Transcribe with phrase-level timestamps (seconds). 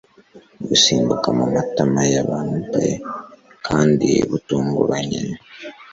[0.67, 2.87] gusimbuka mumatama ya maple
[3.67, 5.21] kandi butunguranye